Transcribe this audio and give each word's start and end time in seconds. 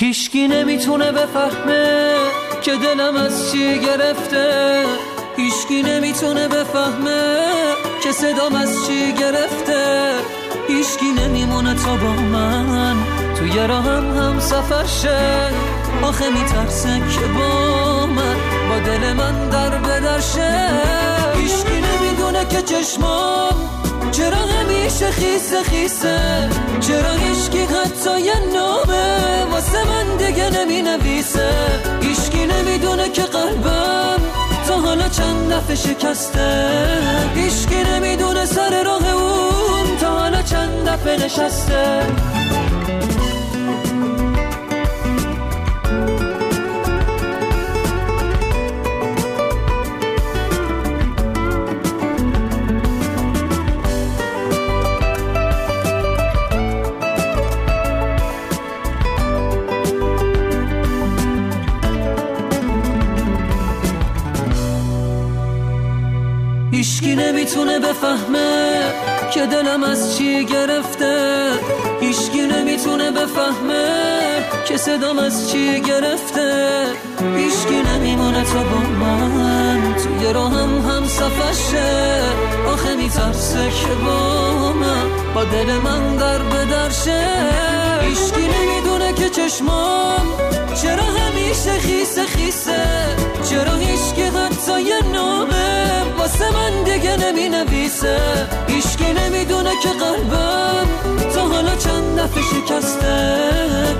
هیچکی 0.00 0.48
نمی‌تونه 0.48 1.12
بفهمه 1.12 2.14
که 2.62 2.72
دلم 2.76 3.16
از 3.16 3.52
چی 3.52 3.78
گرفته. 3.78 4.84
هیچکی 5.36 5.82
نمی‌تونه 5.82 6.48
بفهمه 6.48 7.36
که 8.02 8.12
صدام 8.12 8.54
از 8.54 8.86
چی 8.86 9.12
گرفته. 9.12 10.12
هیچکی 10.68 11.12
نمیمونه 11.12 11.74
تا 11.74 11.96
با 11.96 12.12
من 12.12 12.96
توی 13.38 13.66
راهم 13.66 14.18
هم 14.18 14.40
سفر 14.40 14.86
شه. 14.86 15.48
آخه 16.02 16.30
میترسه 16.30 16.88
که 16.88 17.26
با 17.38 18.06
من 18.06 18.36
با 18.68 18.78
دل 18.86 19.12
من 19.12 19.48
در 19.48 19.70
بدرشه 19.70 20.68
هیچکی 21.34 21.80
نمی‌دونه 21.80 22.44
که 22.48 22.62
چشمام 22.62 23.79
چرا 24.12 24.36
همیشه 24.36 25.10
خیسه 25.10 25.62
خیسه؟ 25.62 26.48
چرا 26.80 27.12
هیچکی 27.12 27.58
حتی 27.58 28.20
یه 28.20 28.38
نامه 28.54 29.44
واسه 29.52 29.84
من 29.84 30.16
دیگه 30.16 30.50
نمی 30.50 30.82
نویسه 30.82 31.50
هیچکی 32.02 32.46
نمی‌دونه 32.46 33.08
که 33.08 33.22
قلبم 33.22 34.20
تا 34.68 34.74
حالا 34.80 35.08
چند 35.08 35.52
دفعه 35.52 35.76
شکسته. 35.76 36.70
هیچکی 37.34 37.82
نمی‌دونه 37.84 38.46
سر 38.46 38.82
راه 38.82 39.14
اون 39.14 39.96
تا 40.00 40.18
حالا 40.18 40.42
چند 40.42 40.88
دفعه 40.88 41.24
نشسته. 41.24 42.02
بفهمه 68.10 68.80
که 69.30 69.46
دلم 69.46 69.82
از 69.82 70.18
چی 70.18 70.44
گرفته. 70.44 71.50
هیچکی 72.00 72.42
نمی‌تونه 72.42 73.10
بفهمه 73.10 73.88
که 74.68 74.76
صدام 74.76 75.18
از 75.18 75.50
چی 75.50 75.80
گرفته. 75.80 76.84
هیچکی 77.36 77.82
نمیمونه 77.82 78.44
تا 78.44 78.62
با 78.62 78.78
من. 79.04 79.94
توی 79.94 80.32
راهم 80.32 80.90
هم 80.90 81.04
سفشه 81.04 82.22
آخه 82.72 82.96
میترسه 82.96 83.70
که 83.70 83.94
با 84.04 84.72
من. 84.72 85.34
با 85.34 85.44
دل 85.44 85.72
من 85.84 86.16
در 86.16 86.38
بدرشه 86.38 87.26
هیچکی 88.00 88.48
نمی‌دونه 88.48 89.12
که 89.12 89.28
چشمام 89.28 90.26
چرا 90.82 91.04
همیشه 91.04 91.72
خیسه 91.80 92.24
خیسه. 92.24 93.19
نمی 97.22 97.48
نویسه 97.48 98.18
هیچکی 98.68 99.12
نمی‌دونه 99.12 99.70
که 99.82 99.88
قلبم 99.88 100.86
تا 101.34 101.40
حالا 101.48 101.76
چند 101.76 102.18
دفعه 102.20 102.42
شکسته. 102.42 103.14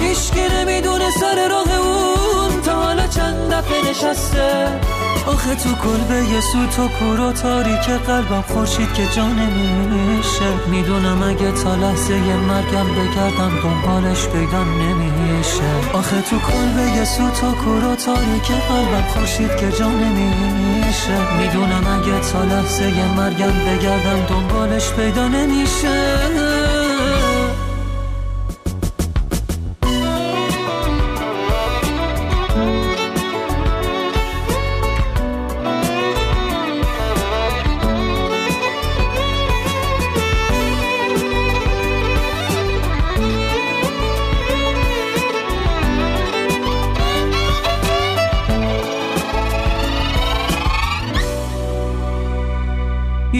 هیچکی 0.00 0.48
نمی‌دونه 0.56 1.10
سر 1.20 1.48
راه 1.48 1.78
اون 1.78 2.60
تا 2.60 2.72
حالا 2.72 3.06
چند 3.06 3.52
دفعه 3.52 3.90
نشسته. 3.90 4.68
آخه 5.28 5.54
تو 5.54 5.68
کلبه 5.74 6.14
یه 6.14 6.40
سو 6.40 6.66
تو 6.76 6.88
کورو 6.88 7.32
تاریک 7.32 7.86
قلبم 8.06 8.44
خورشید 8.48 8.92
که 8.92 9.06
جا 9.16 9.26
نمیشه. 9.26 10.50
می‌دونم 10.70 11.22
اگه 11.22 11.52
تا 11.52 11.74
لحظه 11.74 12.14
مرگم 12.36 12.88
بگردم 12.98 13.52
دنبالش 13.62 14.26
پیدا 14.26 14.64
نمیشه. 14.64 15.70
آخه 15.92 16.20
تو 16.20 16.38
کلبه 16.38 16.96
یه 16.96 17.04
سو 17.04 17.30
تو 17.30 17.52
کورو 17.64 17.94
تاریک 17.96 18.48
قلبم 18.68 19.06
خورشید 19.14 19.56
که 19.56 19.72
جا 19.78 19.88
نمیشه. 19.88 21.36
می‌دونم 21.38 21.86
اگه 21.96 22.20
تا 22.20 22.44
لحظه 22.44 23.14
مرگم 23.16 23.52
بگردم 23.66 24.20
دنبالش 24.28 24.92
پیدا 24.92 25.28
نمیشه. 25.28 26.47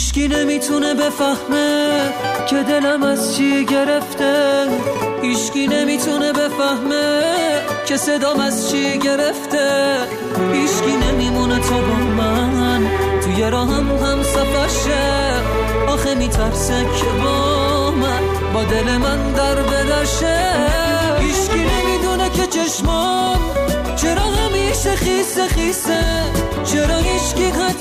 هیچکی 0.00 0.28
نمی‌تونه 0.28 0.94
بفهمه 0.94 1.90
که 2.46 2.62
دلم 2.62 3.02
از 3.02 3.36
چی 3.36 3.64
گرفته. 3.64 4.66
هیچکی 5.22 5.66
نمی‌تونه 5.66 6.32
بفهمه 6.32 7.22
که 7.86 7.96
صدام 7.96 8.40
از 8.40 8.70
چی 8.70 8.98
گرفته. 8.98 9.96
هیچکی 10.52 10.96
نمیمونه 10.96 11.58
تا 11.58 11.80
با 11.80 11.94
من 12.22 12.86
توی 13.24 13.50
راهم 13.50 13.96
هم 13.96 14.22
سفرشه. 14.22 15.32
آخه 15.88 16.14
میترسه 16.14 16.80
که 16.96 17.22
با 17.24 17.90
من 17.90 18.52
با 18.54 18.64
دل 18.64 18.96
من 18.96 19.32
در 19.32 19.54
بدرشه. 19.54 20.38
هیچکی 21.20 21.58
نمی‌دونه 21.58 22.30
که 22.30 22.46
چشمام 22.46 23.40
چرا 23.96 24.22
همیشه 24.22 24.96
خیسه 24.96 25.48
خیسه. 25.48 26.00
چرا 26.64 26.96
هیچکی 26.96 27.44
حتی 27.44 27.79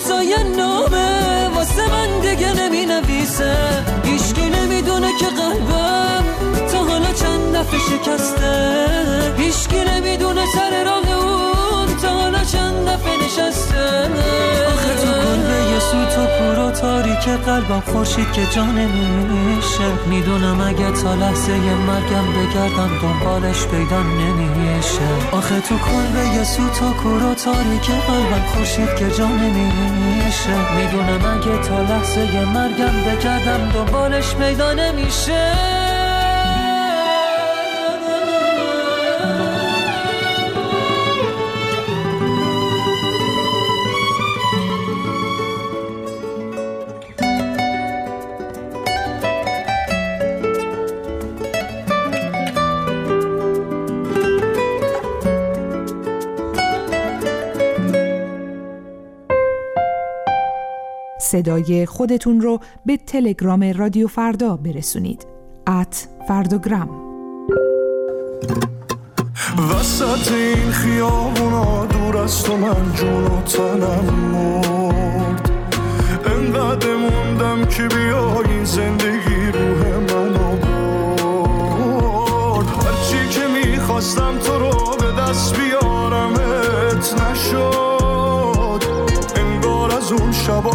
شکسته. 7.80 9.34
هیچکی 9.38 9.84
نمی‌دونه 9.84 10.46
سر 10.56 10.84
راه 10.84 11.10
اون 11.24 11.96
تا 12.02 12.10
حالا 12.10 12.44
چند 12.44 12.86
دفعه 12.88 13.18
نشسته. 13.26 14.10
آخه 14.74 14.96
تو 15.02 15.08
کلبه 15.08 15.72
یه 15.72 15.80
سو 15.80 16.06
تو 16.16 16.26
پورو 16.26 16.72
تاریک 16.72 17.30
قلبم 17.46 17.84
خورشید 17.92 18.32
که 18.32 18.46
جا 18.56 18.64
نمیشه. 18.64 19.84
می‌دونم 20.06 20.62
اگه 20.62 20.92
تا 20.92 21.14
لحظه 21.16 21.52
مرگم 21.88 22.28
بگردم 22.34 22.92
دنبالش 23.02 23.66
پیدا 23.66 24.02
نمیشه. 24.04 25.10
آخه 25.32 25.60
تو 25.60 25.76
کلبه 25.78 26.36
یه 26.36 26.44
سو 26.44 26.70
تو 26.70 26.94
کورو 27.04 27.34
تاریک 27.34 27.88
قلبم 28.08 28.46
خورشید 28.54 28.96
که 28.96 29.12
جا 29.18 29.28
نمیشه. 29.28 30.56
می‌دونم 30.76 31.40
اگه 31.40 31.62
تا 31.68 31.82
لحظه 31.82 32.46
مرگم 32.46 33.04
بگردم 33.06 33.72
دنبالش 33.74 34.36
پیدا 34.36 34.74
نمیشه. 34.74 35.79
صدای 61.30 61.86
خودتون 61.86 62.42
رو 62.42 62.60
به 62.86 62.98
تلگرام 62.98 63.74
رادیو 63.78 64.08
فردا 64.08 64.58
برسونید. 64.58 65.28
ات 65.68 66.08
فردوگرام 66.28 66.90
وسط 69.72 70.32
این 70.32 70.72
خیابونا 70.72 71.86
دور 71.86 72.18
از 72.18 72.44
تو 72.44 72.58
من 72.58 72.94
جون 72.96 73.24
و 73.24 73.42
تنم 73.42 74.14
مرد 74.34 75.52
انقدر 76.26 76.96
موندم 76.96 77.66
که 77.66 77.84
بیا 77.84 78.42
این 78.42 78.64
زندگی 78.64 79.19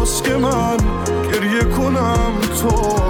شباست 0.04 0.24
که 0.24 0.36
من 0.36 0.76
گریه 1.32 1.64
کنم 1.64 2.40
تو 2.60 3.03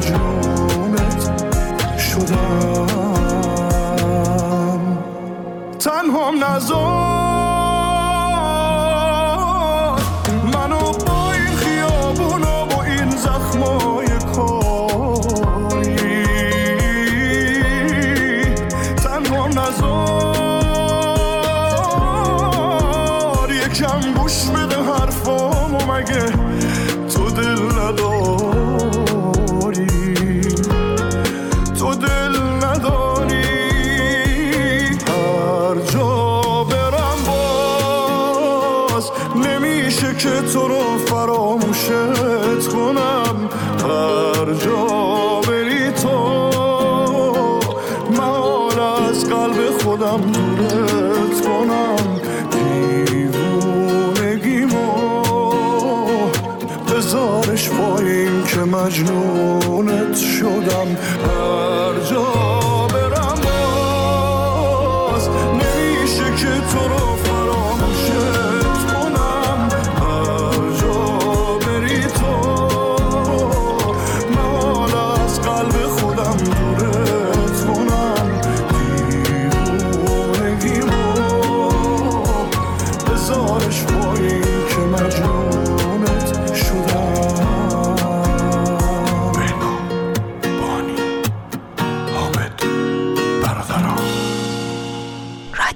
مجرومت 0.00 1.30
شدم. 1.98 2.86
تنهام 5.78 6.44
نزار 6.44 6.80
منو 10.54 10.92
با 11.06 11.32
این 11.32 11.56
خیابون 11.56 12.40
با 12.40 12.82
این 12.82 13.10
زخمای 13.10 14.06
کاری. 14.34 15.96
تنهام 18.96 19.50
نزار 19.50 20.29
که 40.22 40.40
تو 40.52 40.68
رو 40.68 40.98
فراموشت 40.98 42.68
کنم 42.72 43.48
هر 43.82 44.54
جا 44.54 45.40
بری 45.48 45.90
تو 45.90 46.16
محال 48.10 48.80
از 48.80 49.24
قلب 49.24 49.70
خودم 49.82 50.20
دورت 50.20 51.40
کنم. 51.44 52.20
دیوونگیمو 53.10 54.42
بزارش 56.88 57.70
این 57.98 58.44
که 58.44 58.60
مجنونت 58.60 60.16
شدم. 60.16 60.96
هر 61.26 61.94
جا 62.10 62.59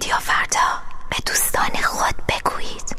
امروز 0.04 0.08
یا 0.08 0.18
فردا 0.18 0.60
به 1.10 1.16
دوستان 1.26 1.82
خود 1.82 2.14
بگویید 2.28 2.96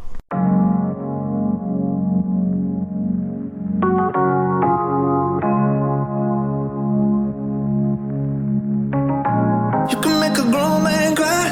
You 9.90 9.98
can 10.02 10.20
make 10.20 10.38
a 10.38 10.46
grown 10.54 10.84
man 10.84 11.16
cry 11.20 11.48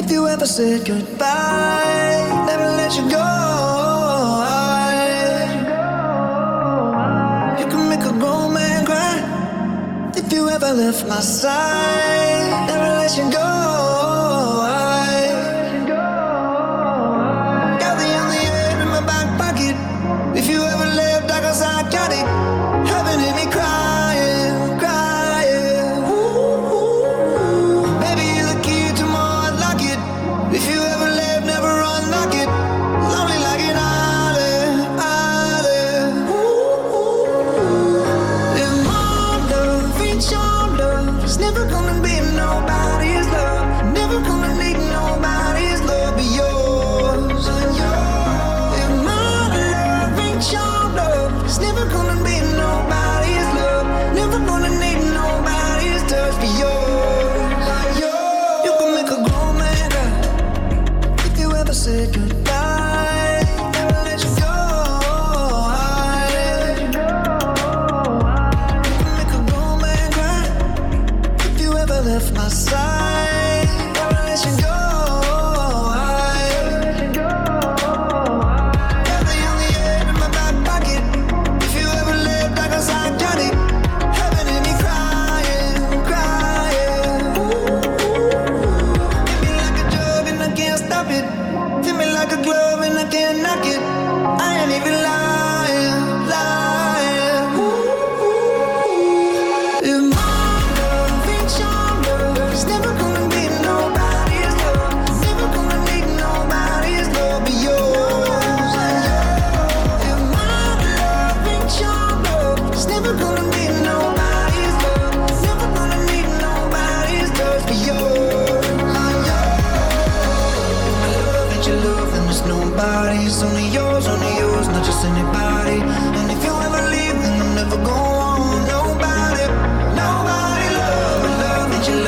If 0.00 0.10
you 0.10 0.26
ever 0.34 0.46
said 0.46 0.80
goodbye 0.90 2.22
Never 2.48 2.68
let 2.80 2.92
you 2.98 3.04
go 3.18 3.28
You 7.60 7.66
can 7.72 7.82
make 7.92 8.04
a 8.12 8.14
grown 8.20 8.52
man 8.54 8.84
cry 8.88 9.16
If 10.20 10.26
you 10.32 10.42
ever 10.56 10.72
left 10.82 11.02
my 11.08 11.20
side 11.20 12.66
Never 12.68 12.90
let 13.00 13.16
you 13.18 13.26
go 13.38 13.91